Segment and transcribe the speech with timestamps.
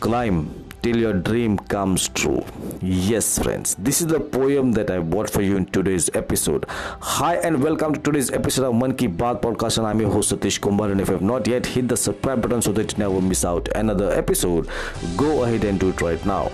[0.00, 2.44] Climb till your dream comes true.
[2.80, 6.66] Yes, friends, this is the poem that I brought for you in today's episode.
[6.68, 9.78] Hi, and welcome to today's episode of Man Ki Baat podcast.
[9.78, 10.92] And I'm your host Satish Kumar.
[10.92, 13.44] And if you have not yet hit the subscribe button so that you never miss
[13.44, 14.68] out another episode,
[15.16, 16.52] go ahead and do it right now.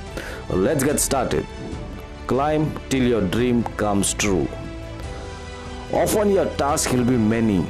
[0.49, 1.47] Let's get started.
[2.27, 4.49] Climb till your dream comes true.
[5.93, 7.67] Often your task will be many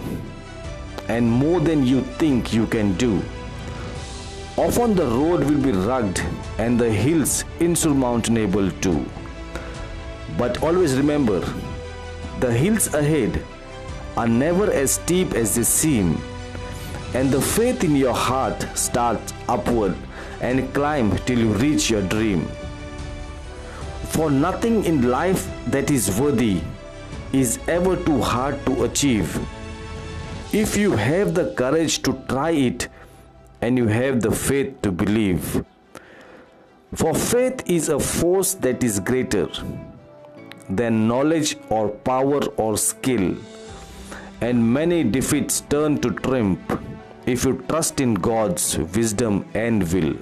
[1.09, 3.21] and more than you think you can do.
[4.57, 6.21] Often the road will be rugged
[6.59, 9.05] and the hills insurmountable too.
[10.39, 11.41] But always remember,
[12.39, 13.43] the hills ahead
[14.17, 16.23] are never as steep as they seem,
[17.15, 19.97] and the faith in your heart starts upward
[20.41, 22.47] and climb till you reach your dream.
[24.15, 26.61] For nothing in life that is worthy
[27.33, 29.37] is ever too hard to achieve.
[30.53, 32.89] If you have the courage to try it
[33.65, 35.65] and you have the faith to believe.
[36.95, 39.47] For faith is a force that is greater
[40.69, 43.35] than knowledge or power or skill,
[44.43, 46.77] and many defeats turn to triumph
[47.25, 48.67] if you trust in God's
[48.99, 50.15] wisdom and will.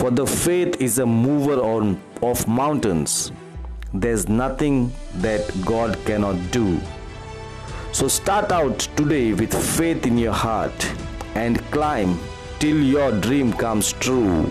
[0.00, 3.32] For the faith is a mover on, of mountains.
[3.92, 6.80] There's nothing that God cannot do.
[7.92, 10.92] So start out today with faith in your heart
[11.34, 12.18] and climb
[12.58, 14.48] till your dream comes true.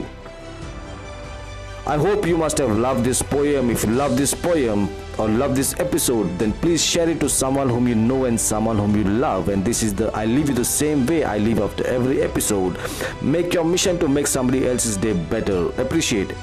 [1.88, 3.70] I hope you must have loved this poem.
[3.70, 4.88] If you love this poem
[5.18, 8.78] or love this episode, then please share it to someone whom you know and someone
[8.78, 9.50] whom you love.
[9.50, 12.78] And this is the I live you the same way I live after every episode.
[13.22, 15.70] Make your mission to make somebody else's day better.
[15.82, 16.34] Appreciate.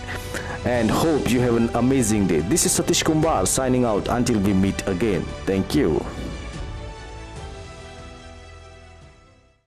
[0.64, 2.40] And hope you have an amazing day.
[2.40, 5.22] This is Satish Kumar signing out until we meet again.
[5.46, 6.04] Thank you.